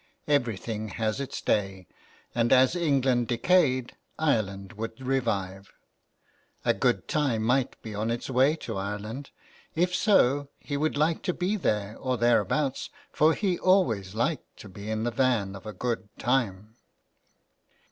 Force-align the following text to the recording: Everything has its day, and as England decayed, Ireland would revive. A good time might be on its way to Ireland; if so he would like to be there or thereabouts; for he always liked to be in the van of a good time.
Everything 0.27 0.87
has 0.87 1.21
its 1.21 1.41
day, 1.43 1.85
and 2.33 2.51
as 2.51 2.75
England 2.75 3.27
decayed, 3.27 3.95
Ireland 4.17 4.73
would 4.73 4.99
revive. 4.99 5.73
A 6.65 6.73
good 6.73 7.07
time 7.07 7.43
might 7.43 7.79
be 7.83 7.93
on 7.93 8.09
its 8.09 8.27
way 8.27 8.55
to 8.65 8.77
Ireland; 8.77 9.29
if 9.75 9.93
so 9.93 10.49
he 10.59 10.75
would 10.75 10.97
like 10.97 11.21
to 11.21 11.35
be 11.35 11.55
there 11.55 11.95
or 11.99 12.17
thereabouts; 12.17 12.89
for 13.11 13.35
he 13.35 13.59
always 13.59 14.15
liked 14.15 14.57
to 14.61 14.69
be 14.69 14.89
in 14.89 15.03
the 15.03 15.11
van 15.11 15.55
of 15.55 15.67
a 15.67 15.71
good 15.71 16.09
time. 16.17 16.77